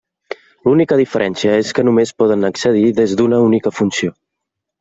[0.67, 4.19] L'única diferència és que només poden accedir des d'una única funció.